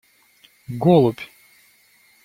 Голубь! 0.83 1.23